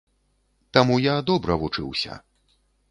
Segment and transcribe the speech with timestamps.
[0.77, 2.21] Таму я добра вучыўся.